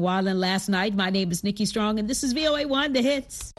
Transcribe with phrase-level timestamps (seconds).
[0.00, 0.94] Wildin' last night.
[0.94, 3.52] My name is Nikki Strong, and this is VOA One, the hits.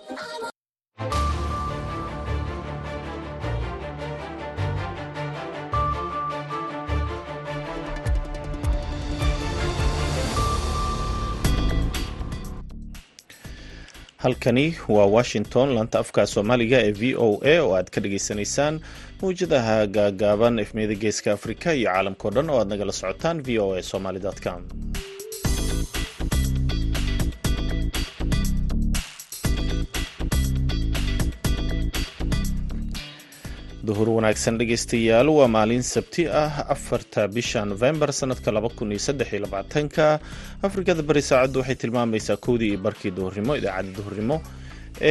[14.23, 18.76] halkani waa washington laanta afka soomaaliga ee v o a oo aad ka dhagaysanaysaan
[19.21, 23.82] mawjadaha gaagaaban efmiyada geeska afrika iyo caalamkao dhan oo aad nagala socotaan v o a
[23.92, 24.62] somaly com
[33.90, 38.49] duhur wanaagsan dhegaystayaal waa maalin sabti ah afarta bisha novembar sanadka
[39.98, 40.08] ka
[40.67, 44.36] afrikada bari saacaddu waxay tilmaamaysaa kowdii iyo barkii duhurnimo idaacadda duhurnimo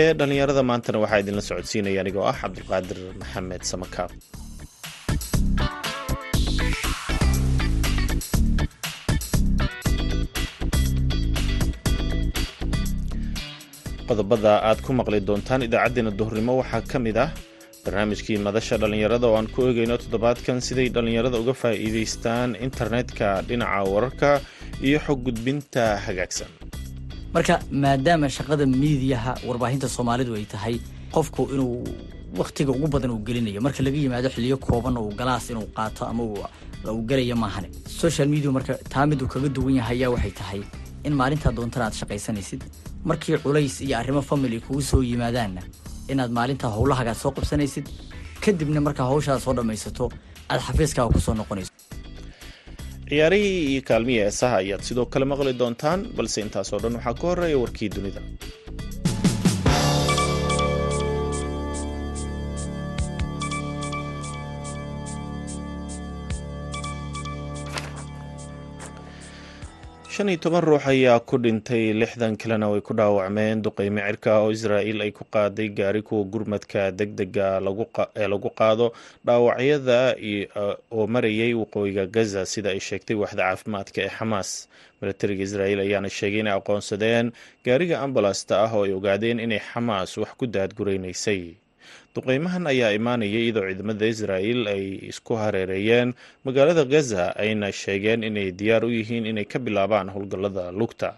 [0.00, 4.10] ee dhallinyarada maantana waxaa idinla socodsiinaya anigoo ah cabdulqaadir maxamed samakaab
[14.08, 17.30] qodobada aad ku maqli doontaan idaacaddeenna duhurnimo waxaa ka mid ah
[17.84, 24.30] barnaamijkii madasha dhallinyarada oo aan ku eegayno toddobaadkan siday dhallinyarada uga faa'iidaystaan internetka dhinaca wararka
[24.88, 26.48] iyo xog gudbinta hagaagsan.
[27.34, 30.76] Marka maadaama shaqada miidiyaha warbaahinta soomaalidu ay tahay
[31.14, 31.84] qofku inuu
[32.40, 36.22] wakhtiga ugu badan uu gelinayo marka laga yimaado xiliyo kooban uu galaas inuu qaato ama
[36.24, 37.68] uu gelayo maahane.
[38.02, 40.60] Social media marka taa miduu kaga duwan yahay ayaa waxay tahay
[41.06, 42.60] in maalintaa doontana aad shaqaysanaysid.
[43.04, 45.62] Markii culays iyo arrimo family kugu soo yimaadaanna
[46.14, 47.86] inaad maalintaa howlahagaad soo qabsanaysid
[48.44, 50.04] kadibna markaa hawshaad soo dhammaysato
[50.52, 51.72] aad xafiiskaaga ku soo noqonayso.
[53.08, 57.58] Ciyaarihii iyo kaalmihii heesaha ayaad sidoo kale maqli doontaan balse intaasoo dhan waxaa ka horreeya
[57.62, 58.20] warkii dunida
[70.14, 74.50] shan iyo toban ruux ayaa ku dhintay lixdan kalena way ku dhaawacmeen duqeymo cirka oo
[74.56, 77.46] israa'il ay ku qaaday gaari kuwa gurmadka deg dega
[78.18, 78.86] ee lagu qaado.
[79.26, 80.00] Dhaawacyada
[80.90, 84.50] oo marayay waqooyiga gaza sida ay sheegtay waxda caafimaadka ee xamaas
[85.00, 87.26] milatariga israa'il ayaana sheegay inay aqoonsadeen
[87.66, 91.54] gaariga ambalasta ah oo ay ogaadeen inay xamaas wax ku daadguraynaysay
[92.14, 96.10] duqeymahan ayaa imaanayay iyadoo ciidamada israa'il ay isku hareereeyeen.
[96.44, 101.14] Magaalada gaza ayna sheegeen inay diyaar u yihiin inay ka bilaabaan howlgallada lugta.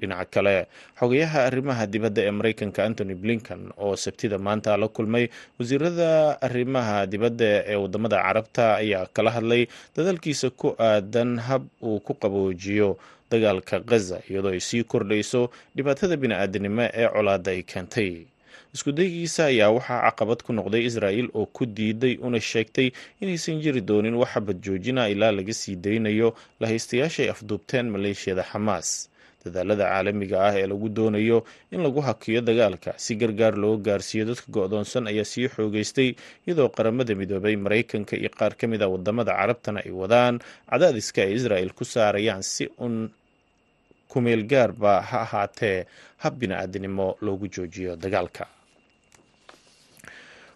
[0.00, 0.56] Dhinaca kale
[0.96, 5.28] xogayaha arrimaha dibadda ee maraykanka antony blinkan oo sabtida maanta la kulmay
[5.60, 9.62] wasiirada arrimaha dibadda ee waddamada carabta ayaa kala hadlay
[9.96, 12.96] dadaalkiisa ku aadan hab uu ku qaboojiyo
[13.30, 15.42] dagaalka gaza iyadoo ay sii kordhayso
[15.76, 18.10] dhibaatada bini-aadanimo ee colaadda ay keentay
[18.74, 22.88] iskudaygiisa ayaa waxaa caqabad ku noqday israa'il oo ku diiday una sheegtay
[23.22, 26.28] inaysan jiri doonin wax xabad joojina ilaa laga sii daynayo
[26.60, 28.90] lahaystayaasha ay afduubteen maleeshiyada xamaas.
[29.44, 31.38] Dadaalada caalamiga ah ee lagu doonayo
[31.72, 36.08] in lagu hakiyo dagaalka si gargaar loo gaarsiiyo dadka go-doonsan ayaa sii xoogeystay
[36.46, 40.34] iyadoo qaramada midoobay maraykanka iyo qaar ka mid a waddamada carabtana ay wadaan
[40.70, 43.08] cadaadiska ay israa'il ku saarayaan si un
[44.10, 45.86] kumeel gaarba ha ahaatee
[46.22, 48.44] hab bini-aadinimo loogu joojiyo dagaalka.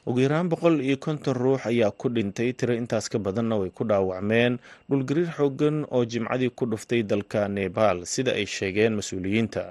[0.06, 3.84] Ugu yaraan boqol iyo konton ruux ayaa ku dhintay tiro intaas ka badanna way ku
[3.88, 4.58] dhaawacmeen.
[4.88, 9.64] Dhulgariir xoogan oo jimcadii ku dhuftay dalka nebaal sida ay sheegeen mas'uuliyiinta.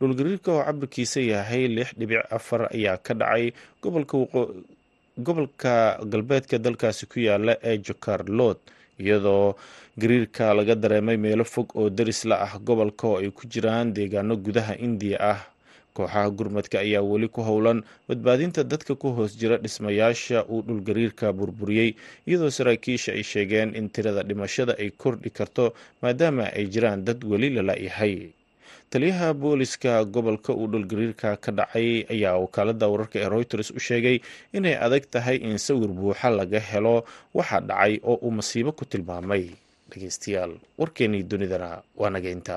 [0.00, 3.52] Dhulgariirka oo cabirkiisa yahay lix dhibic afar ayaa ka dhacay
[5.16, 8.58] gobolka galbeedka dalkaasi ku yaalla ee jokarlot
[8.98, 9.54] iyadoo
[9.98, 14.36] gariirka laga dareemay meelo fog oo daris la ah gobolka oo ay ku jiraan deegaano
[14.36, 15.40] gudaha indiya ah.
[15.90, 21.94] Kooxaha gurmadka ayaa weli ku howlan badbaadinta dadka ku hoos jira dhismayaasha uu dhulgariirka burburiyey
[22.26, 27.50] iyadoo saraakiisha ay sheegeen in tirada dhimashada ay kordhi karto maadaama ay jiraan dad weli
[27.50, 28.30] lala-yahay
[28.90, 34.22] taliyaha booliska gobolka uu dhulgariirka ka dhacay ayaa wakaalada wararka ee reuters u sheegay
[34.54, 37.02] inay adag tahay in sawir buuxa laga helo
[37.34, 39.50] waxa dhacay oo uu masiibo ku tilmaamay
[39.92, 41.70] dhegeystayaal warkeenii dunidana
[42.00, 42.56] waa nageynta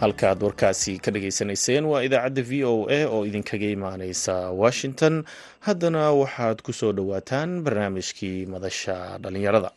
[0.00, 5.24] halkaaad warkaasi ka dhageysanayseen waa idaacadda v o a oo idinkaga imaaneysa washington.
[5.66, 9.70] Haddana waxaad ku soo dhowaataan barnaamijkii madasha dhallinyarada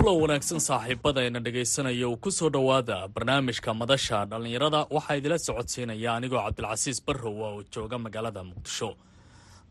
[0.00, 4.86] kulan wanaagsan saaxiibadayna dhegaysanaya uu ku soo dhowaada barnaamijka madasha dhallinyarada.
[4.90, 8.96] Waxaa idila socodsiinaya anigoo cabdilcasiis barrow oo jooga magaalada muqdisho.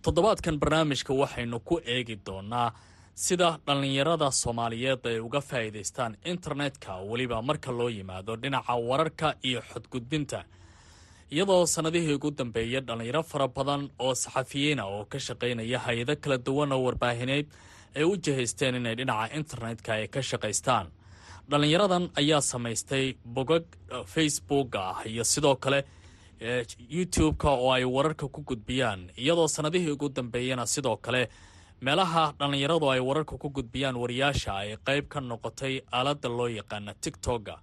[0.04, 2.72] Toddobaadkan barnaamijka waxaynu ku eegi doonaa
[3.16, 10.44] sida dhallinyarada soomaaliyeed ay uga faa'iidaystaan internetka weliba marka loo yimaado dhinaca wararka iyo xodgudbinta
[11.32, 16.72] iyadoo sannadihii ugu dambeeyay dhallinyaro fara badan oo saxafiyiina oo ka shaqaynaya hay'ado kala duwan
[16.72, 17.46] oo warbaahineed
[17.95, 20.88] ay u jihaysteen inay dhinaca internetka ay ka shaqaystaan.
[21.50, 23.06] Dhallinyaradan ayaa samaystay
[23.36, 23.65] bogag
[24.13, 25.80] facebook ah iyo sidoo kale
[26.89, 29.09] youtube-ka oo ay wararka ku gudbiyaan.
[29.18, 31.30] Iyadoo sannadihii ugu dambeeyana sidoo kale
[31.81, 37.56] meelaha dhallinyaradu ay wararka ku gudbiyaan wariyaasha ay qayb ka noqotay aaladda loo yaqaana tigtogga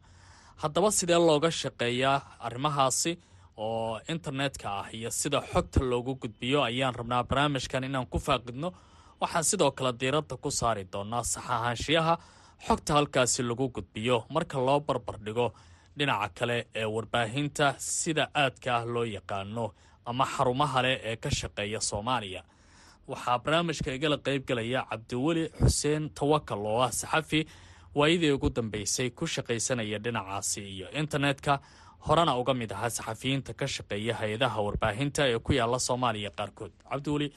[0.63, 3.13] haddaba sidee looga shaqeeyaa arrimahaasi
[3.57, 8.73] oo internetka ah iyo sida xogta loogu gudbiyo ayaan rabnaa barnaamijkan inaan ku faaqidno
[9.21, 12.15] waxaan sidoo kale diiradda ku saari doonaa saxahaanshiyaha
[12.67, 15.53] xogta halkaasi lagu gudbiyo marka loo barbar dhigo
[15.99, 19.67] dhinaca kale ee warbaahinta sida aadka ah loo yaqaano
[20.11, 22.43] ama xarumaha leh ee ka shaqeeya soomaaliya.
[23.11, 27.41] Waxaa barnaamijka igala qaybgalaya cabdiweli xuseen tawakal oo ah saxafi
[27.95, 31.59] waayadii ugu dambeysay ku shaqaysanaya dhinacaasi iyo internetka.
[32.07, 36.73] Horena uga mid ahaa saxafiyiinta ka shaqeeya hay'adaha warbaahinta ee ku yaalla soomaaliya qaarkood.
[36.91, 37.29] Cabdiweli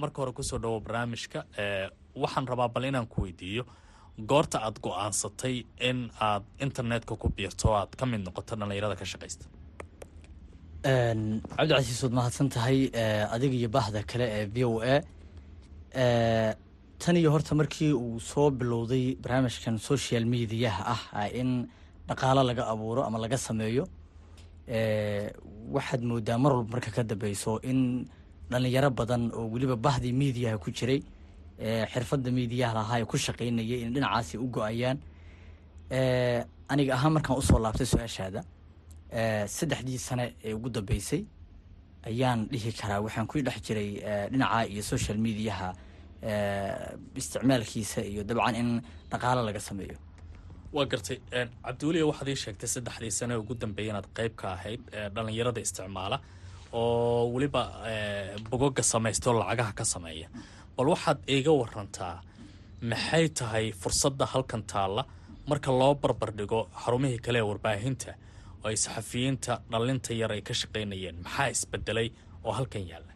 [0.00, 1.44] marka hore ku soo dhawo barnaamijka
[2.22, 3.64] waxaan rabaa bal inaan ku weydiiyo.
[4.30, 5.56] Goorta aad go'aansatay
[5.88, 9.44] in aad internetka ku biirto o aad ka mid noqoto dhallinyarada ka shaqaysta.
[11.56, 12.78] Cabdicasiis waad mahadsan tahay
[13.34, 14.96] adiga iyo bahda kale ee v o a.
[16.98, 20.82] Tan iyo horta markii uu soo bilowday barnaamijkan social mediaha
[21.14, 21.68] ah in
[22.08, 23.84] dhaqaalo laga abuuro ama laga sameeyo
[25.76, 28.08] waxaad moodaa mar walba marka ka dambeyso in
[28.50, 31.00] dhalinyaro badan oo weliba bahdii mediaha ku jiray
[31.92, 34.98] xirfadda mediaha lahaa ee ku shaqaynayay in dhinacaasi u go'ayaan.
[36.72, 38.40] Aniga ahaan markaan u soo laabtay su'aashaada
[39.56, 41.22] saddexdii sane ee ugu dambeysay
[42.10, 43.90] ayaan dhihi karaa waxaan ku dhex jiray
[44.32, 45.68] dhinaca iyo social mediaha
[47.20, 48.68] isticmaalkiisa iyo dabcan in
[49.10, 49.96] dhaqaalo laga sameeyo.
[50.72, 51.18] Waa gartay
[51.64, 54.80] cabdiweliya waxaad ii sheegtay saddexdii sane ugu dambeeya inaad qayb ka ahayd
[55.14, 56.18] dhalinyarada isticmaala
[56.72, 57.62] oo weliba
[58.50, 60.28] bogoga samaysta oo lacagaha ka sameeya.
[60.76, 62.16] Bal waxaad iiga warantaa
[62.90, 65.02] maxay tahay fursadda halkan taalla
[65.50, 68.10] marka loo barbar dhigo xarumihii kale ee warbaahinta
[68.62, 71.16] oo ay saxafiyiinta dhalinta yar ay ka shaqaynayeen?
[71.24, 72.08] Maxaa isbedelay
[72.44, 73.12] oo halkan yaalla?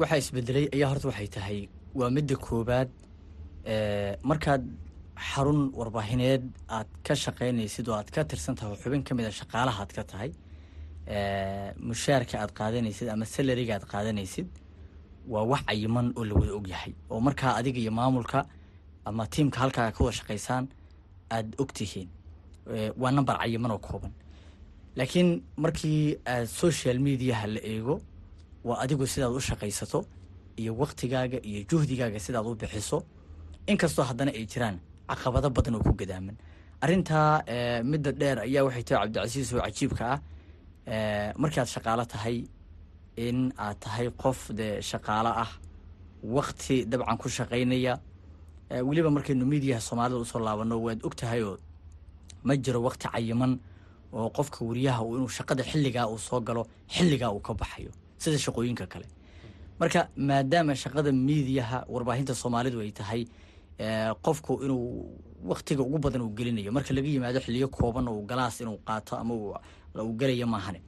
[0.00, 1.58] Waxaa isbedelay ayaa horta waxay tahay
[1.98, 2.90] waa midda koobaad
[4.30, 4.62] markaad
[5.30, 6.42] xarun warbaahineed
[6.76, 9.92] aad ka shaqaynaysid oo aad ka tirsan tahay oo xubin ka mid a shaqaalaha aad
[9.96, 10.30] ka tahay
[11.88, 14.46] mushaarka aad qaadanaysid ama salariga aad qaadanaysid
[15.32, 18.46] waa wax cayiman oo la wada ogyahay oo markaa adiga iyo maamulka
[19.04, 20.64] ama tiimka halkaa ka wada shaqaysaan
[21.30, 22.08] aada ogtihiin
[23.00, 24.12] waa number cayiman oo kooban.
[24.96, 28.00] Laakiin markii aad social mediaha la eego
[28.64, 30.00] waa adigu sidaad u shaqaysato
[30.60, 32.98] iyo waktigaaga iyo juhdigaaga sidaad u bixiso
[33.66, 34.76] inkastoo haddana ay jiraan
[35.08, 36.36] caqabado badan oo ku gadaaman.
[36.80, 37.42] Arrintaa
[37.90, 40.18] midda dheer ayaa waxay tahay cabdicasiis oo cajiibka ah
[41.42, 42.44] markaad shaqaalo tahay
[43.16, 45.50] in aad tahay qof dee shaqaalo ah
[46.22, 47.98] wakti dabcan ku shaqaynaya
[48.88, 51.56] weliba markaynu midiyaha soomaalida u soo laabano waad og tahay oo
[52.44, 53.58] ma jiro wakti cayiman
[54.12, 58.86] oo qofka wariyaha inuu shaqada xilligaa uu soo galo xilligaa uu ka baxayo sida shaqooyinka
[58.86, 59.06] kale.
[59.80, 63.22] Marka maadaama shaqada miidiyaha warbaahinta soomaalidu ay tahay
[64.24, 65.10] qofku inuu
[65.44, 69.34] waktiga ugu badan uu gelinayo marka laga yimaado xiliyo kooban oo galaas inuu qaato ama
[70.20, 70.80] gelayo maahane.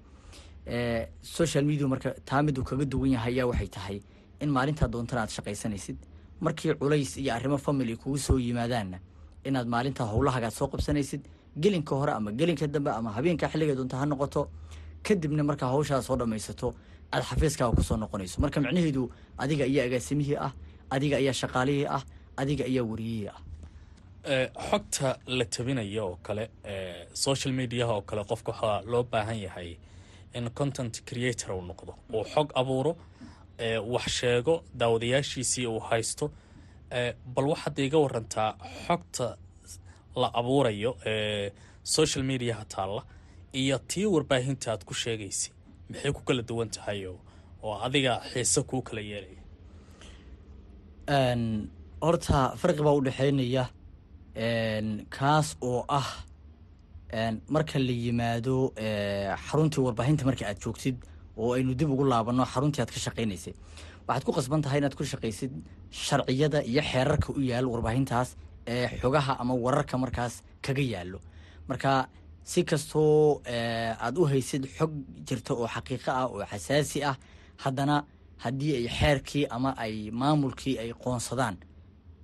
[1.23, 4.01] Social media marka taa kaga duwan yahay ayaa waxay tahay
[4.41, 5.97] in maalintaa doontana aad shaqaysanaysid.
[6.41, 8.99] Markii culays iyo arrimo family kugu soo yimaadaanna
[9.45, 11.23] inaad maalintaa howlahagaad soo qabsanaysid
[11.59, 14.49] gelinka hore ama gelinka dambe ama habeenka xilliga doonta ha noqoto
[15.03, 16.75] kadibna markaa hawshaa soo dhamaysato
[17.13, 18.41] aad xafiiskaaga ku soo noqonayso.
[18.41, 20.53] Marka micnaheedu adiga ayaa agaasimihii ah
[20.91, 22.03] adiga ayaa shaqaalihii ah
[22.37, 23.41] adiga ayaa wariyihii ah
[24.69, 26.45] xogta la tabinaya oo kale
[27.15, 29.77] social mediaha oo kale qofka waxaa loo baahan yahay
[30.35, 31.93] in content creator uu noqdo.
[32.13, 32.93] Uu xog abuuro
[33.95, 36.31] wax sheego daawadayaashiisii uu haysto
[37.35, 38.51] bal waxaad iga warantaa
[38.87, 39.37] xogta
[40.17, 40.93] la abuurayo
[41.83, 43.03] social mediaha taalla
[43.53, 45.53] iyo tii warbaahinta aad ku sheegaysay
[45.91, 49.43] maxay ku kala duwan tahay oo adiga xiise kuu kala yeelaya?
[52.01, 53.65] Horta farqi baa u dhexeynaya
[55.11, 56.09] kaas oo ah
[57.49, 58.73] marka la yimaado
[59.49, 60.97] xaruntii warbaahinta marka aad joogtid
[61.37, 63.55] oo aynu dib ugu laabano xaruntii aad ka shaqaynaysay
[64.07, 65.53] waxaad ku qasban tahay inaad ku shaqaysid
[65.91, 71.19] sharciyada iyo xeerarka u yaal warbaahintaas ee xogaha ama wararka markaas kaga yaalo
[71.69, 72.09] marka
[72.45, 73.43] si kastoo
[74.05, 74.93] aad u haysid xog
[75.27, 77.17] jirta oo xaqiiqo ah oo xasaasi ah
[77.65, 78.05] haddana
[78.45, 81.57] haddii ay xeerkii ama ay maamulkii ay qoonsadaan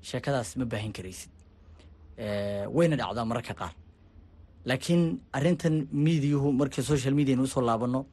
[0.08, 1.30] sheekadaas ma baahin karaysid
[2.18, 3.72] wayna dhacdaa mararka qaar.
[4.64, 8.06] Laakiin arrintan miidiyuhu markii social mediana u soo laabano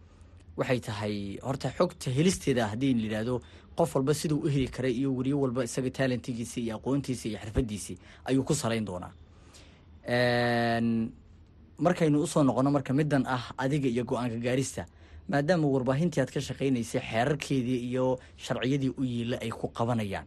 [0.57, 3.41] waxay tahay horta xogta helisteeda haddii la yidhaahdo
[3.77, 7.97] qof walba siduu u heli karay iyo weriyo walba isaga taalentigiisi iyo aqoontiisi iyo xirfadiisii
[8.25, 9.13] ayuu ku salayn doonaa.
[11.81, 14.85] Markaynu u soo noqono marka middan ah adiga iyo go'aanka gaarista
[15.29, 20.25] maadaama warbaahintii aad ka shaqaynaysay xeerarkeedii iyo sharciyadii u yiila ay ku qabanayaan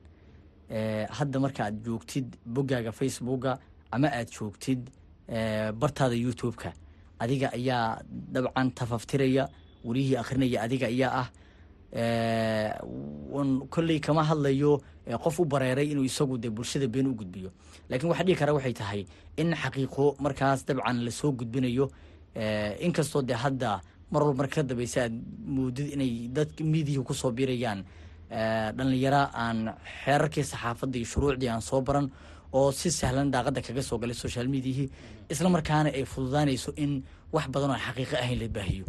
[1.11, 3.59] hadda marka aad joogtid boggaaga facebooka
[3.91, 4.91] ama aad joogtid
[5.81, 6.73] bartaada youtube-ka
[7.19, 8.03] adiga ayaa
[8.33, 9.49] dabcan tafaftiraya
[9.85, 11.29] werihii akhrinaya adiga ayaa ah.
[13.71, 14.81] Kolley kama hadlayo
[15.23, 17.51] qof u bareeray inuu isagu de bulshada been u gudbiyo.
[17.89, 21.91] Laakiin waxa dhihi kara waxay tahay in xaqiiqo markaas dabcan la soo gudbinayo
[22.81, 25.15] inkastoo de hadda mar walba marka ka dambeysa aad
[25.47, 27.85] moodid inay dad miidiyahi ku soo birayaan
[28.31, 29.59] dhalinyaro aan
[30.05, 32.07] xeerarkii saxaafadda iyo shuruucdii aan soo baran
[32.53, 34.89] oo si sahlan daaqada kaga soo galay social mediahii
[35.33, 36.93] isla markaana ay fududaanayso in
[37.35, 38.87] wax badan oo xaqiiqo ahayn la baahiyo.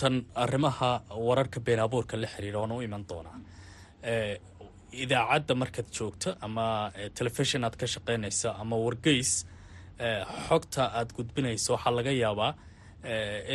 [0.00, 0.90] Tan arrimaha
[1.26, 3.36] wararka been abuurka la xiriira waan u iman doonaa.
[5.02, 9.30] Idaacadda markaad joogto ama telefishon aad ka shaqaynayso ama wargeys
[10.48, 12.52] xogta aad gudbinayso waxaa laga yaabaa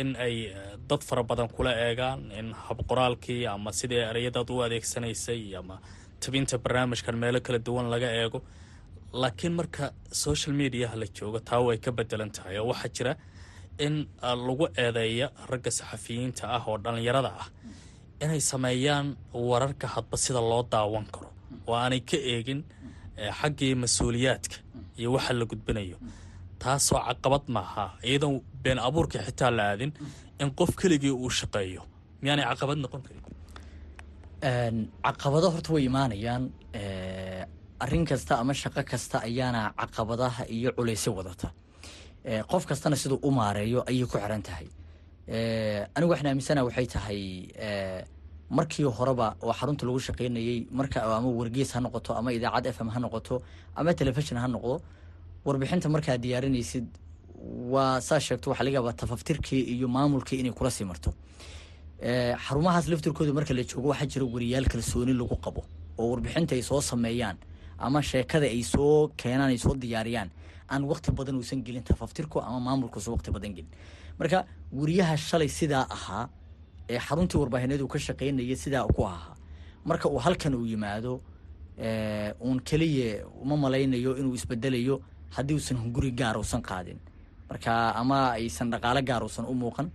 [0.00, 0.52] in ay
[0.88, 5.76] dad fara badan kula eegaan in habqoraalkii ama sidii ereyadaad u adeegsanaysay ama
[6.20, 8.42] tabinta barnaamijkan meelo kala duwan laga eego.
[9.12, 12.58] Laakiin marka social mediaha la joogo taa way ka bedelan tahay.
[12.58, 13.14] Oo waxaa jira
[13.78, 17.48] in lagu eedeeya ragga saxafiyiinta ah oo dhallinyarada ah
[18.24, 21.28] inay sameeyaan wararka hadba sida loo daawan karo.
[21.66, 22.64] Oo aanay ka eegin
[23.40, 24.56] xaggii mas'uuliyaadka
[24.98, 25.96] iyo waxa la gudbinayo
[26.64, 29.92] taasoo caqabad maaha iyadoon been abuurka xitaa la aadin
[30.42, 31.82] in qof keligii uu shaqeeyo.
[32.22, 33.22] Miyaanay caqabad noqon karin?
[35.06, 36.44] Caqabado horta way imaanayaan.
[37.84, 41.48] Arrin kasta ama shaqo kasta ayaana caqabadaha iyo culaysyo wadata.
[42.50, 44.66] Qof kastana siduu u maareeyo ayay ku xiran tahay.
[45.96, 47.20] Anigu waxaan aaminsana waxay tahay
[48.50, 52.88] markii horeba oo xarunta lagu shaqaynayey marka ama wargees ha noqoto ama idaacad f m
[52.94, 53.42] ha noqoto
[53.78, 54.74] ama telefishon ha noqdo
[55.44, 56.86] warbixinta markaad diyaarinaysid
[57.72, 61.10] waa saa sheegto waxaa laga yaabaa tafaftirkii iyo maamulkii inay kula sii marto.
[62.46, 65.64] Xarumahaas laftirkooda marka la joogo waxaa jira wariyaal kalsooni lagu qabo
[65.98, 67.36] oo warbixinta ay soo sameeyaan
[67.78, 70.30] ama sheekada ay soo keenaan ay soo diyaariyaan
[70.68, 73.70] aan waqti badan uusan gelin tafaftirku ama maamulkuusan waqti badan gelin.
[74.18, 76.28] Marka weriyaha shalay sidaa ahaa
[76.88, 79.36] ee xaruntii warbaahineed ka shaqaynaya sidaa ku ahaa.
[79.84, 81.20] Marka uu halkan uu yimaado
[82.40, 85.00] uun keliya uma malaynayo inuu isbedelayo
[85.36, 86.98] haddii uusan hunguri gaar uusan qaadin.
[87.50, 89.86] Marka ama aysan dhaqaalo gaar uusan u muuqan.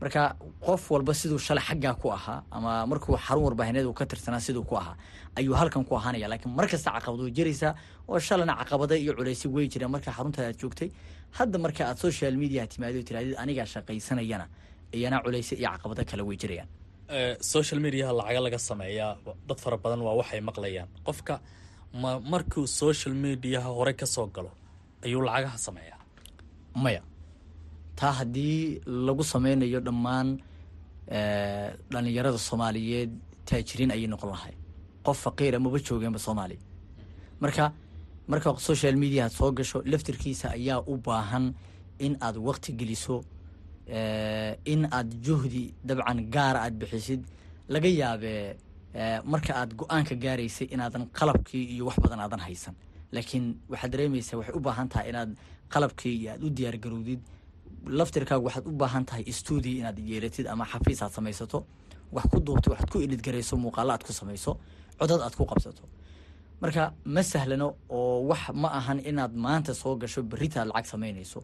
[0.00, 0.22] Marka
[0.66, 4.64] qof walba siduu shalay xaggaa ku ahaa ama markuu xarun warbaahineed uu ka tirsanaa siduu
[4.70, 4.96] ku ahaa
[5.38, 7.72] ayuu halkan ku ahaanaya laakiin mar caqabad way jiraysaa
[8.08, 9.90] oo shalana caqabada iyo culaysyo way jiraan.
[9.94, 10.88] Marka xaruntaada aad joogtay
[11.38, 14.46] hadda marka aad social media timaado tirahdid anigaa shaqaysanayana
[14.96, 16.68] iyana culaysyo iyo caqabado kale way jirayaan.
[17.54, 19.12] Social mediaha lacaga laga sameeyaa
[19.48, 20.88] dad fara badan waa waxay maqlayaan.
[21.06, 21.34] Qofka
[22.02, 24.06] ma markuu social mediaha hore ka
[24.36, 24.50] galo
[25.04, 26.00] ayuu lacagaha sameeyaa.
[26.74, 27.02] Maya
[27.96, 30.28] taa haddii lagu sameynayo dhammaan
[31.92, 33.10] dhalinyarada soomaaliyeed
[33.48, 34.54] taajiriin ayay noqon lahay
[35.06, 36.60] qof faqiira maba joogeenba soomaaliya
[37.40, 37.72] marka
[38.28, 41.54] marka social media aad soo gasho laftirkiisa ayaa u baahan
[41.98, 43.24] in aad waqti geliso
[44.72, 47.22] in aad juhdi dabcan gaara aad bixisid.
[47.68, 48.56] Laga yaabee
[49.24, 52.74] marka aad go'aanka gaaraysay inaadan qalabkii iyo wax badan aadan haysan
[53.12, 55.30] laakiin waxaad dareemaysaa waxay u baahan tahay inaad
[55.72, 57.20] qalabkii iyo aad u diyaargarowdid
[57.98, 61.58] laftirkaagu waxaad u baahan tahay stuudio inaad yeelatid ama xafiis aad samaysato
[62.12, 64.58] wax ku duubto waxaad ku idhidgarayso muuqaalo aad ku samayso
[64.98, 65.82] codad aad ku qabsato.
[66.60, 71.40] Marka ma sahlano oo wax ma ahan inaad maanta soo gasho berrita lacag samaynayso.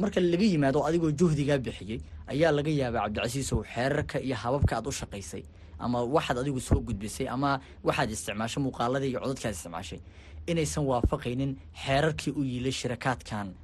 [0.00, 1.98] Marka laga yimaado adigoo juhdigaa bixiyey
[2.32, 5.42] ayaa laga yaabaa cabdicasiisow xeerarka iyo hababka aad u shaqaysay
[5.78, 10.00] ama waxaad adigu soo gudbisay ama waxaad isticmaashay muuqaaladii iyo codadkaad isticmaashay
[10.46, 13.54] inaysan waafaqaynin xeerarkii u yiilay shirakaadkan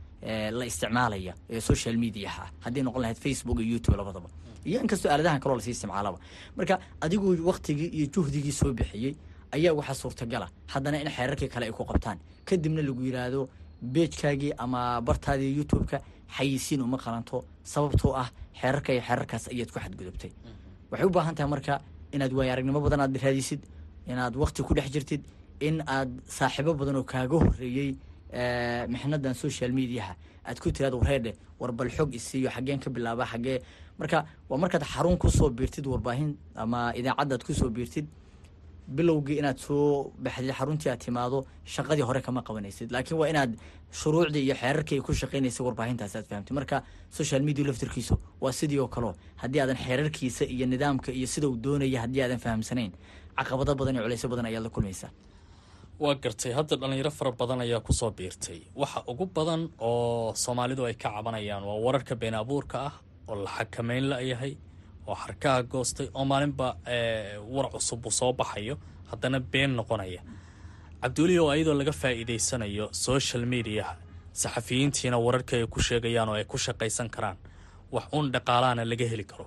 [0.58, 4.28] la isticmaalaya ee social mediaha ah haddii noqon lahayd facebook iyo youtube labadaba.
[4.64, 6.18] Iyo inkastoo aaladahan kaloo la sii isticmaalaba.
[6.56, 9.14] Marka adiguu waktigii iyo juhdigii soo bixiyey
[9.52, 10.48] ayaa waxaa suurtagala.
[10.66, 12.18] Haddana in xeerarkii kale ay ku qabtaan.
[12.44, 13.48] Kadibna lagu yidhaahdo
[13.82, 16.00] beejkaagii ama bartaadii youtube-ka
[16.36, 18.28] xayisiin uma qalanto sababtoo ah
[18.60, 20.30] xeerarka iyo xeerarkaas ayaad ku xadgudubtay.
[20.90, 21.80] Waxay u baahan tahay marka
[22.12, 23.60] inaad waayo aragnimo badan aad raadisid
[24.06, 25.22] inaad wakti ku dhex jirtid
[25.60, 27.96] in aad saaxiibo badan oo kaaga horeeyey
[28.88, 33.60] mixnadan social mediaha aad ku tiraad wareedhe war bal xog isiiyo xaggeen ka bilaaba xaggee.
[33.98, 38.06] Marka waa markaad xarun ku soo biirtid warbaahin ama idaacaddaad ku soo biirtid
[38.96, 42.92] bilowgii inaad soo baxdid xaruntii aad timaado shaqadii hore kama qabanaysid.
[42.92, 43.56] Laakiin waa inaad
[43.90, 46.52] shuruucdii iyo xeerarkii ku shaqaynaysa warbaahintaas aad fahamtid.
[46.54, 51.48] Marka social media laftirkiisu waa sidii oo kaleo haddii aadan xeerarkiisa iyo nidaamka iyo sida
[51.48, 52.92] uu doonaya haddii aadan fahamsanayn
[53.38, 55.10] caqabado badan iyo culeysyo badan ayaad la kulmaysaa
[55.98, 56.52] waa gartay.
[56.52, 58.60] Hadda dhalinyaro fara badan ayaa ku soo biirtay.
[58.74, 62.92] Waxa ugu badan oo soomaalidu ay ka cabanayaan waa wararka been abuurka ah
[63.28, 64.56] oo la xakameyn la-yahay
[65.06, 66.76] oo xarkaha goostay oo maalinba
[67.54, 68.76] war cusub uu soo baxayo.
[69.10, 70.20] Haddana been noqonaya.
[71.02, 73.94] Cabdiweli oo ayadoo laga faa'iidaysanayo social mediaha
[74.32, 77.36] saxafiyiintiina wararka ay ku sheegayaan oo ay ku shaqaysan karaan
[77.92, 79.46] wax uun dhaqaalaana laga heli karo.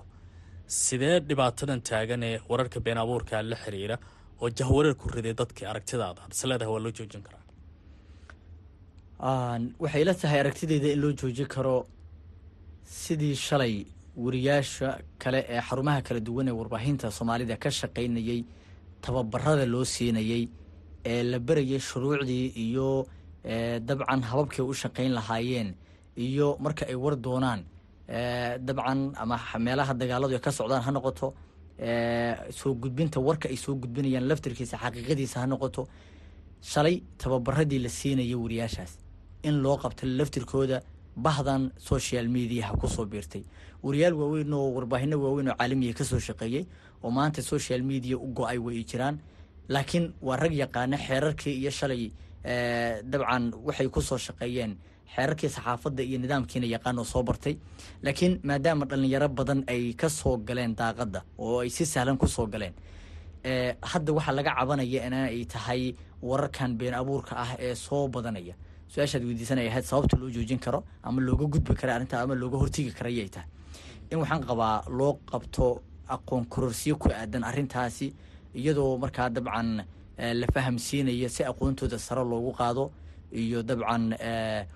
[0.66, 3.96] Sidee dhibaatadan taagan ee wararka been abuurka la xiriira
[4.42, 7.42] oo jahwareer ku riday dadkii aragtidaada isleedahay waa loo joojin karaa.
[9.82, 11.86] Waxay la tahay aragtideyda in loo joojin karo
[12.84, 13.74] sidii shalay
[14.16, 14.88] wariyaasha
[15.22, 18.40] kale ee xarumaha kala duwan ee warbaahinta soomaalida ka shaqaynayey
[19.04, 20.48] tababarada loo siinayey
[21.04, 23.06] ee la berayay shuruucdii iyo
[23.88, 25.74] dabcan hababkay u shaqayn lahaayeen
[26.16, 27.60] iyo marka ay war doonaan
[28.66, 31.26] dabcan ama meelaha dagaaladu ay ka socdaan ha noqoto
[32.50, 35.88] soo gudbinta warka ay soo gudbinayaan laftirkiisa xaqiiqadiisa ha noqoto.
[36.62, 38.98] Shalay tababaradii la siinaya wariyaashaas.
[39.42, 40.82] In loo qabta laftirkooda
[41.16, 43.42] bahdan social mediaha ku soo biirtay.
[43.82, 46.66] Wariyaal waaweyn oo warbaahino waaweyn oo caalamiya ka soo shaqeeyey
[47.02, 49.18] oo maanta social media u go'ay way jiraan.
[49.68, 52.10] Laakiin waa rag yaqaana xeerarkii iyo shalay
[53.10, 54.76] dabcan waxay ku soo shaqeeyeen
[55.14, 57.54] xeerarkii saxaafadda iyo nidaamkiina yaqaan oo soo bartay.
[58.02, 62.46] Laakiin maadaama dhalinyaro badan ay ka soo galeen daaqadda oo ay si sahlan ku soo
[62.46, 62.74] galeen
[63.82, 68.54] hadda waxaa laga cabanaya in ay tahay wararkan been abuurka ah ee soo badanaya.
[68.88, 72.92] Su'aashaad weydiisanaya ahayd sababta loo joojin karo ama looga gudbi kara arrintaa ama looga hortegi
[72.92, 73.48] kara ayay tahay.
[74.10, 78.12] In waxaan qabaa loo qabto aqoon kororsiyo ku aadan arrintaasi
[78.54, 79.84] iyadoo markaa dabcan
[80.18, 82.90] la fahamsiinaya si aqoontooda sare loogu qaado
[83.32, 84.14] iyo dabcan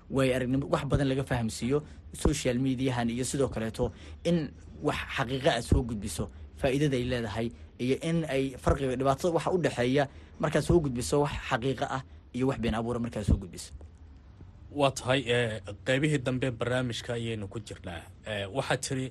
[0.09, 3.91] waay aragnimo wax badan laga fahamsiiyo social mediahan iyo sidoo kaleeto
[4.23, 4.51] in
[4.83, 6.29] wax xaqiiqa a soo gudbiso
[6.61, 7.47] faa'iidada ay leedahay
[7.83, 10.03] iyo in ay farqiga dhibaatada waxa u dhexeeya
[10.39, 12.01] markaad soo gudbiso wax xaqiiqa ah
[12.35, 13.71] iyo wax been abuura markaad soo gudbiso.
[14.75, 15.21] Waa tahay
[15.87, 18.01] qeybihii dambe barnaamijka ayaynu ku jirnaa.
[18.55, 19.07] Waxaa tiri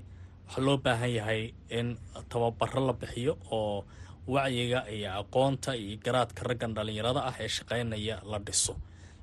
[0.46, 1.96] waxaa loo baahan yahay in
[2.28, 3.84] tababaro la bixiyo oo
[4.28, 8.76] wacyiga iyo aqoonta iyo garaadka raggan dhalinyarada ah ee shaqaynaya la dhiso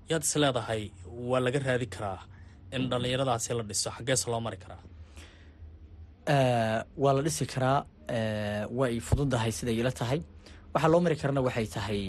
[0.09, 0.83] yaad is leedahay
[1.29, 2.19] waa laga raadi karaa
[2.75, 4.81] in dhallinyaradaasi la dhiso xaggeese loo mari karaa?
[7.03, 7.85] Waa la dhisi karaa
[8.79, 10.19] way fududahay siday ila tahay.
[10.73, 12.01] Waxaa loo mari karana waxay tahay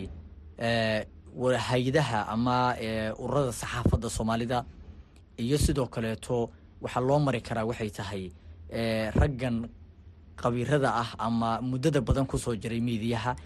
[1.68, 2.56] hay'adaha ama
[3.22, 4.64] ururada saxaafadda soomaalida.
[5.38, 6.50] Iyo sidoo kaleeto
[6.82, 8.22] waxaa loo mari karaa waxay tahay
[9.20, 9.68] raggan
[10.36, 13.36] qabiirada ah ama muddada badan ku soo jiray miidiyaha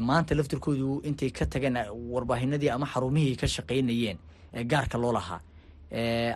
[0.00, 1.76] maanta laftirkoodu intay ka tageen
[2.12, 4.18] warbaahinadii ama xarumihii ka shaqaynayeen
[4.66, 5.40] gaarka loo lahaa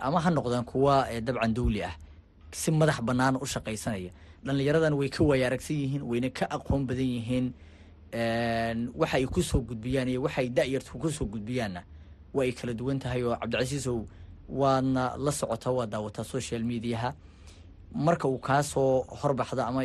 [0.01, 1.95] ama ha noqdaan kuwa dabcan dawli ah
[2.51, 4.11] si madax bannaan u shaqaysanaya.
[4.45, 7.53] Dhallinyaradan way ka waaya aragsan yihiin wayna ka aqoon badan yihiin
[8.95, 11.83] waxa ay ku soo gudbiyaan iyo waxa ay da-yartu ku soo gudbiyaanna
[12.33, 14.05] waa ay kala duwan tahay oo cabdicasiisow
[14.49, 17.13] waadna la socotaa waa daawataa social mediaha
[17.93, 19.81] marka uu kaasoo horbaxdo ama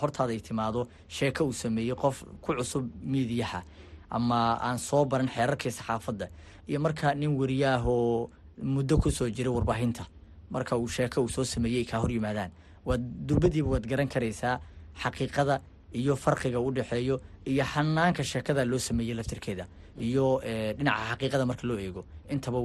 [0.00, 3.62] hortaada ay timaado sheeko uu sameeyey qof ku cusub miidiyaha
[4.10, 6.28] ama aan soo baran xeerarkii saxaafadda.
[6.68, 8.30] Iyo marka nin wariyaahoo
[8.62, 10.06] muddo ku soo jiray warbaahinta
[10.50, 12.50] marka uu sheeko uu soo sameeyey kaa hor yimaadaan.
[12.84, 14.60] Waad durbadiiba waad garan karaysaa
[15.02, 15.60] xaqiiqada
[15.94, 19.66] iyo farqiga u dhexeeyo iyo xanaanka sheekada loo sameeyey laftirkeeda
[19.98, 20.40] iyo
[20.78, 22.04] dhinaca xaqiiqada marka loo eego.
[22.30, 22.58] Intaba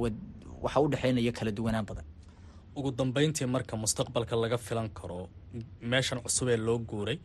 [0.62, 2.04] waxaa u dhexeynaya kala duwanaan badan
[2.78, 5.20] ugu dambeyntii marka mustaqbalka laga filan karo
[5.90, 7.18] meeshan cusub ee loo guuray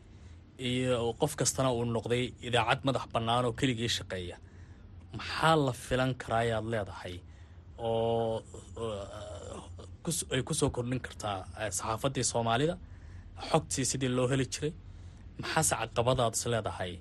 [0.69, 4.37] iyo qof kastana uu noqday idaacad madax bannaan oo keligii shaqeeya
[5.17, 7.15] maxaa la filan karaa ayaad leedahay?
[7.77, 8.43] Oo
[10.35, 11.37] ay ku soo kordhin kartaa
[11.77, 12.75] saxaafaddii soomaalida?
[13.49, 14.71] Xogtii sidii loo heli jiray?
[15.41, 16.91] Maxaase caqabadaad is leedahay?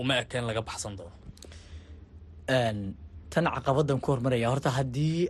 [0.00, 1.16] Uma eka in laga baxsan doono.
[3.32, 5.28] Tan caqabadan ku hormaraya horta haddii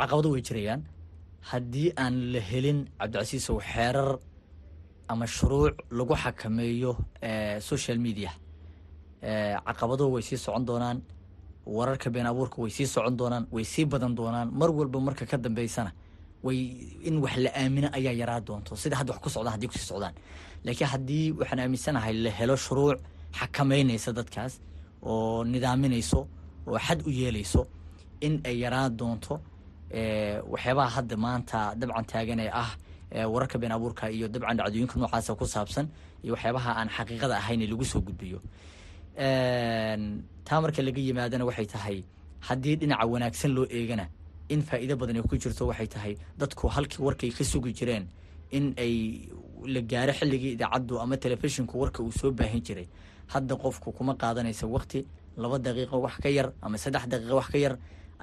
[0.00, 0.80] caqabado way jirayaan
[1.50, 4.18] haddii aan la helin cabdicasiisow xeerar
[5.08, 6.92] ama shuruuc lagu xakameeyo
[7.60, 8.30] social media
[9.66, 10.98] caqabado way sii socon doonaan
[11.66, 15.36] wararka been abuurka way sii socon doonaan way sii badan doonaan mar walba marka ka
[15.36, 15.92] dambeysana
[16.42, 16.58] way
[17.08, 18.76] in wax la aamino ayaa yaraa doonto.
[18.76, 20.14] Sida hadda wax ku socdaan haddii ku sii socdaan.
[20.64, 22.98] Laakiin haddii waxaan aaminsanahay la helo shuruuc
[23.38, 24.60] xakameynaysa dadkaas
[25.02, 26.20] oo nidaaminayso
[26.66, 27.66] oo xad u yeelayso
[28.20, 29.40] in ay yaraan doonto
[29.92, 32.70] waxyaabaha hadda maanta dabcan taagan ee ah
[33.32, 35.86] wararka been abuurka iyo dabcan dhacdooyinka noocaasa ku saabsan
[36.24, 38.38] iyo waxyaabaha aan xaqiiqada ahayn ee lagu soo gudbiyo.
[40.44, 41.98] Taa marka laga yimaadana waxay tahay
[42.48, 44.08] haddii dhinaca wanaagsan loo eegana
[44.48, 48.08] in faa'iido badan ay ku jirto waxay tahay dadku halkii warkay ka sugi jireen
[48.50, 49.28] in ay
[49.74, 52.88] la gaaro xilligii idaacaddu ama telefishinku warka uu soo baahin jiray.
[53.32, 55.04] Hadda qofku kuma qaadanaysa wakti
[55.36, 57.74] laba daqiiqo wax ka yar ama saddex daqiiqo wax ka yar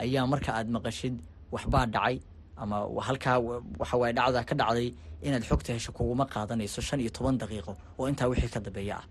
[0.02, 1.16] ayaa marka aad maqashid
[1.52, 2.20] waxbaa dhacay
[2.58, 3.38] ama halkaa
[3.80, 8.28] waxawaay dhacda ka dhacday inaad xogta hesho kuguma qaadanayso shan iyo toban daqiiqo oo intaa
[8.28, 9.06] wixii ka dambeeya ah.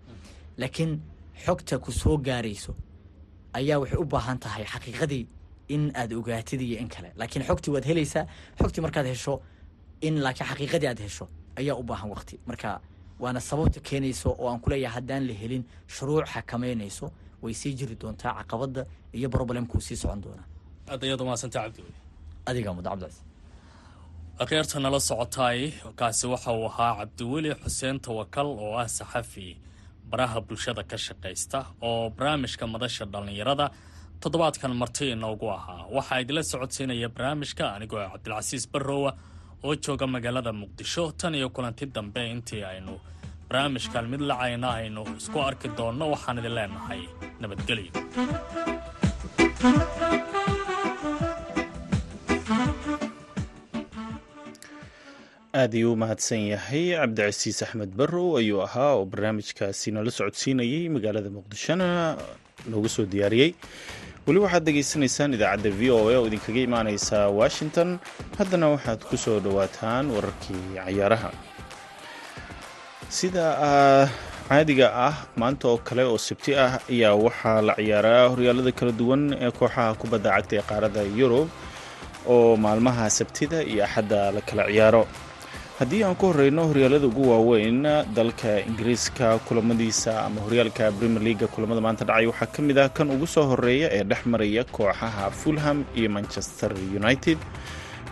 [0.58, 1.00] Laakiin
[1.44, 2.74] xogta ku soo gaarayso
[3.52, 5.26] ayaa waxay u baahan tahay xaqiiqadii
[5.68, 7.12] in aad ogaatid iyo in kale.
[7.16, 8.26] Laakiin xogtii waad helaysaa
[8.60, 9.40] xogtii markaad hesho
[10.00, 12.40] in laakiin xaqiiqadii aad hesho ayaa u baahan waqti.
[12.46, 12.80] Marka
[13.20, 18.32] waana sababta keenayso oo aan kuleeyahay haddaan la helin shuruuc xakameynayso way sii jiri doontaa
[18.38, 20.46] caqabadda iyo problemkuu sii socon doonaa.
[20.88, 21.58] Aad ayaad umahadsanta
[22.50, 23.16] adigaa muda cabdicas
[24.42, 25.60] akhyaarta nala socotaay
[26.00, 29.46] kaasi waxa uu ahaa cabdiweli xuseen tawakal oo ah saxafi
[30.10, 31.58] baraha bulshada ka shaqaysta
[31.88, 33.66] oo barnaamijka madasha dhallinyarada
[34.22, 35.82] toddobaadkan marti inoogu ahaa.
[35.96, 39.10] Waxaa idila socodsiinaya barnaamijka anigoo cabdilcasiis barrowa
[39.66, 42.94] oo jooga magaalada muqdisho tan iyo kulanti dambe intii aynu
[43.48, 47.02] barnaamijkan mid lacayna aynu isku arki doonno waxaan idin leenahay
[47.40, 47.90] nabadgelyo
[55.60, 61.30] aad ayuu u mahadsan yahay cabdicasiis axmed barrow ayuu ahaa oo barnaamijkaasi nala socodsiinayay magaalada
[61.36, 61.86] muqdishona
[62.70, 63.50] noogu soo diyaariyey
[64.26, 67.88] weli waxaad degeysanaysaan idaacadda v o a oo idinkaga imaaneysa washington.
[68.38, 71.30] Haddana waxaad ku soo dhowaataan wararkii cayaaraha.
[73.18, 73.44] Sida
[74.48, 79.22] caadiga ah maanta oo kale oo sabti ah ayaa waxaa la ciyaaraa horyaalada kala duwan
[79.44, 81.48] ee kooxaha kubadda cagta ee qaaradda yurub
[82.34, 85.02] oo maalmaha sabtida iyo axadda la kala ciyaaro
[85.78, 87.82] haddii aan ku horeyno horyaalada ugu waaweyn
[88.14, 93.10] dalka ingiriiska kulamadiisa ama horyaalka premier leaga kulamada maanta dhacay waxaa ka mid ah kan
[93.10, 97.38] ugu soo horreeya ee dhex maraya kooxaha fulham iyo manchester united.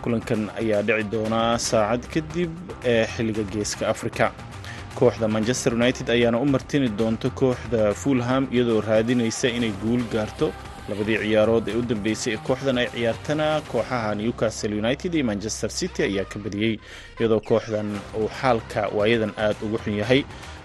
[0.01, 2.51] Kulankan ayaa dhici doonaa saacad kadib
[2.85, 4.31] ee xilliga geeska africa
[4.95, 10.53] kooxda manchester united ayaana u martini doonta kooxda fulham iyadoo raadinaysa inay guul gaarto
[10.89, 16.01] labadii ciyaarood ee u dambeysay ee kooxdan ay ciyaartana kooxaha newcastle united iyo manchester city
[16.09, 16.73] ayaa ka badiyey
[17.19, 20.21] iyadoo kooxdan uu xaalka waayadan aad ugu xun yahay.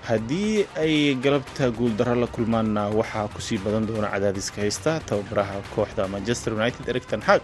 [0.08, 6.08] Haddii ay galabta guuldarro la kulmaanna waxaa ku sii badan doona cadaadiska haysta tababaraha kooxda
[6.14, 7.40] manchester united ericton hag.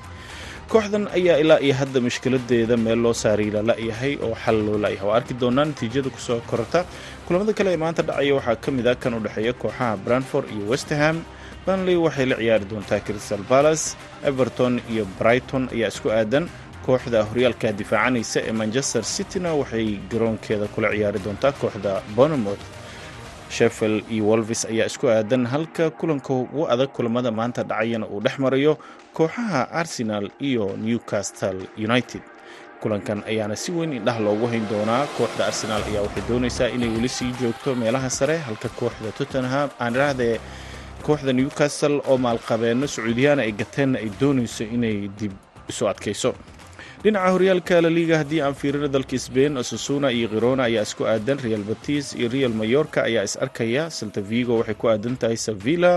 [0.69, 5.17] Kooxdan ayaa ilaa iyo hadda mushkiladeeda meel loo saariila la-yahay oo xal loo la-yahay waa
[5.17, 6.85] arki doonaa natiijada ku soo korata
[7.27, 10.65] kulamada kale ee maanta dhacaya waxaa ka mid ah kan u dhexeeya kooxaha branford iyo
[10.73, 11.17] westerham
[11.69, 13.83] banley waxay la ciyaari doontaa crystal balas
[14.31, 16.45] everton iyo brighton ayaa isku aadan.
[16.87, 22.65] Kooxda horyaalka difaacanaysa ee manchester cityna waxay garoonkeeda kula ciyaari doontaa kooxda bonemouth
[23.57, 28.37] sheffield iyo wolvis ayaa isku aadan halka kulanka ugu adag kulamada maanta dhacayana uu dhex
[28.45, 28.73] marayo
[29.17, 32.23] kooxaha arsenal iyo newcastle united.
[32.81, 35.05] Kulankan ayaana si weyn indhaha loogu hayn doonaa.
[35.19, 39.93] Kooxda arsenaal ayaa waxay doonaysaa inay weli sii joogto meelaha sare halka kooxda tottenham aan
[39.95, 40.35] idhaahdee
[41.09, 45.33] kooxda newcastle oo maalqabeenno sacuudiyaana ay gateenna ay doonayso inay dib
[45.71, 46.31] isu adkayso.
[47.03, 51.63] Dhinaca horyaalka laliiga haddii aan fiirino dalka sbain osasuna iyo khirona ayaa isku aadan real
[51.71, 55.93] batis iyo real mayorka ayaa is arkaya salta vigo waxay ku aadan tahay sevilla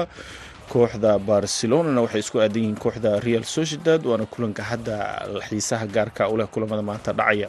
[0.73, 4.95] kooxda barcelonana waxay isku aadan yihiin kooxda real sociedad waana kulanka hadda
[5.49, 7.47] xiisaha gaarka u leh kulamada maanta dhacaya.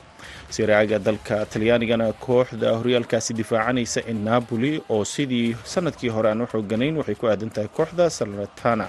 [0.54, 6.96] Siraaga dalka talyaanigana kooxda horyaalkaasi difaacanaysa ee napoli oo sidii sannadkii hore aan u xooganayn
[7.00, 8.86] waxay ku aadan tahay kooxda salernitana.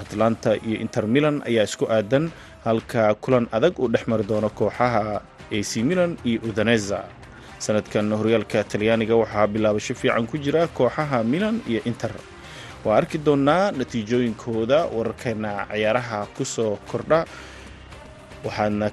[0.00, 2.30] Atlanta iyo inter milan ayaa isku aadan
[2.64, 5.20] halka kulan adag uu dhex mari doono kooxaha
[5.58, 6.98] ac milan iyo udaneza
[7.58, 12.10] sanadkan horyaalka talyaaniga waxaa bilaabasho fiican ku jira kooxaha milan iyo inter
[12.84, 17.20] waa arki doonaa natiijooyinkooda wararkeena ciyaaraha ku soo kordha.
[18.46, 18.86] Waxaadna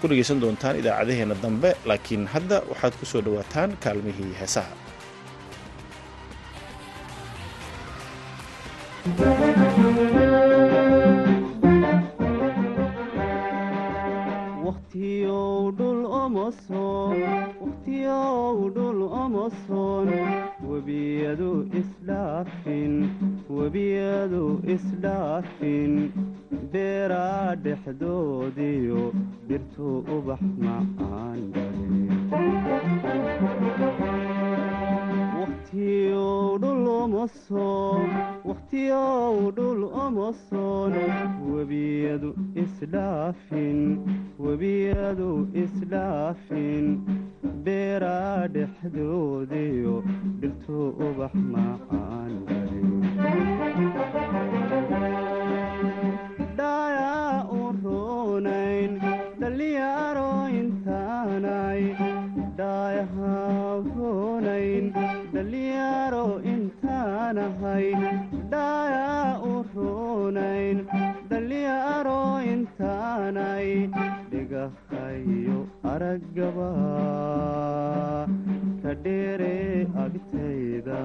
[0.00, 4.72] ku dhegeysan doontaan idaacadaheena dambe laakiin hadda waxaad ku soo dhowaataan kaalmihii heesaha
[20.70, 21.50] webiyadu
[21.80, 22.94] isdhaafin
[23.58, 25.92] webiyadu isdhaafin
[26.72, 29.02] beeraa dhexdoodiyo
[29.48, 31.80] dhirtu ubax macaan dhul
[32.30, 34.41] soon
[38.48, 39.80] wakhtiyow dhul
[40.50, 40.92] soon
[41.52, 42.30] webiyadu
[42.62, 43.78] isdhaafin
[44.46, 45.30] webiyadu
[48.56, 49.94] dhexdoodiyo
[50.42, 52.32] dhirtuu ubax macaan
[56.60, 58.92] dhayaa u roonayn
[59.40, 60.30] dhalinyaro
[60.60, 61.82] intaanay.
[62.58, 64.86] Dhaayahaa roonayn
[65.42, 67.86] dhalinyaro intaanahay
[68.52, 70.78] dhaayaa u roonayn
[71.30, 72.18] dhalinyaro
[72.52, 73.66] intaanay
[74.32, 75.58] dhigahayo
[75.92, 76.68] araggaba
[78.84, 79.54] ka dheere
[80.04, 81.00] agtayda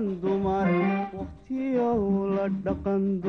[0.00, 0.68] dhaqan dumar
[1.12, 2.00] wakhtiyow
[2.34, 3.20] la dhaqan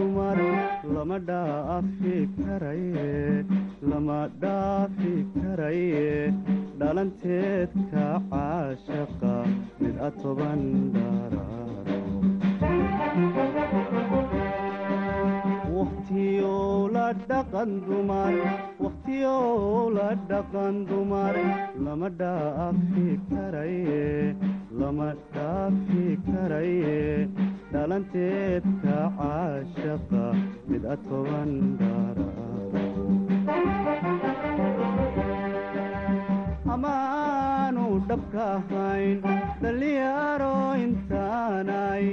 [38.34, 39.20] dhabka ahayn
[39.62, 42.06] dhalinyaro intaanay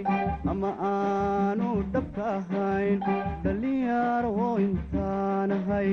[0.52, 2.98] ama aanu dhabka ahayn
[3.44, 4.32] dhalinyaro
[4.66, 5.90] intaanahay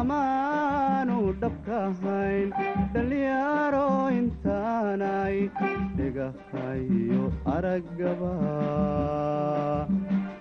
[0.00, 2.48] amaanu dhabka ahayn
[2.94, 3.86] dhalinyaro
[4.20, 5.36] intaanay
[5.98, 7.22] dhigahayo
[7.54, 8.34] araggaba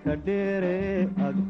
[0.05, 0.77] ka dheere
[1.29, 1.48] agtayda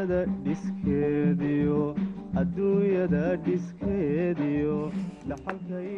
[0.00, 1.80] adduunyada dhiskeediyo
[2.40, 4.76] adduunyada dhiskeediyo
[5.28, 5.90] dhaxalkay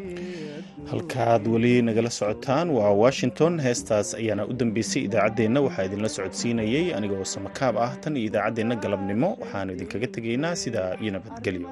[0.91, 7.25] halkaad weli nagala socotaan waa washington heestaas ayaana u dambeysay idaacaddeenna waxaa idinla socodsiinayey anigoo
[7.35, 11.69] samakaab ah tan iyo idaacaddeenna galabnimo waxaanu idinkaga tegaynaa sidaa iyo nabadgelyo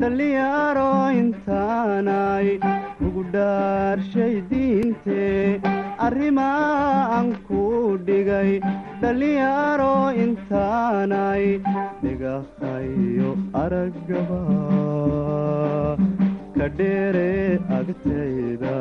[0.00, 2.48] dhalinyaro intaanay
[2.98, 5.20] kugu dhaarshay diinte
[6.06, 7.62] arrimaa aan ku
[8.08, 8.50] dhigay
[9.02, 11.44] dhallinyaro intaanay
[12.04, 13.30] dhagahayo
[13.62, 14.40] araggaba
[16.56, 17.30] ka dheere
[17.78, 18.76] agtayda